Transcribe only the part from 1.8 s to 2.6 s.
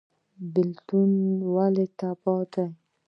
تباهي